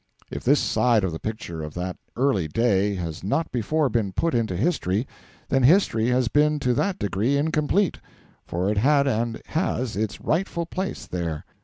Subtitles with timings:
[0.31, 4.33] If this side of the picture of that early day has not before been put
[4.33, 5.05] into history,
[5.47, 7.99] then history has been to that degree incomplete,
[8.43, 11.45] for it had and has its rightful place there.